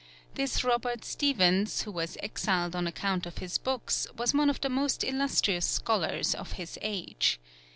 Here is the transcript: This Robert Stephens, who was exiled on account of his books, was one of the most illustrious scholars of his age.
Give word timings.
This 0.33 0.63
Robert 0.63 1.05
Stephens, 1.05 1.83
who 1.83 1.91
was 1.91 2.17
exiled 2.23 2.75
on 2.75 2.87
account 2.87 3.27
of 3.27 3.37
his 3.37 3.59
books, 3.59 4.07
was 4.17 4.33
one 4.33 4.49
of 4.49 4.59
the 4.59 4.67
most 4.67 5.03
illustrious 5.03 5.67
scholars 5.67 6.33
of 6.33 6.53
his 6.53 6.79
age. 6.81 7.39